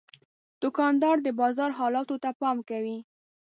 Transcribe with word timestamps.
دوکاندار 0.61 1.15
د 1.21 1.27
بازار 1.39 1.71
حالاتو 1.79 2.15
ته 2.23 2.29
پام 2.41 2.57
کوي. 2.69 2.97